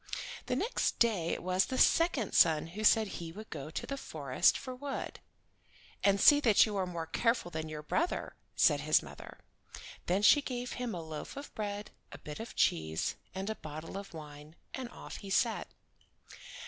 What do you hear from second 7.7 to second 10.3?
brother," said his mother. Then